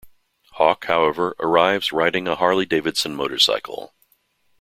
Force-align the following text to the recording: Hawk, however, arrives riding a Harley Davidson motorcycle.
Hawk, 0.53 0.85
however, 0.85 1.35
arrives 1.39 1.91
riding 1.91 2.27
a 2.27 2.35
Harley 2.35 2.65
Davidson 2.65 3.13
motorcycle. 3.15 3.93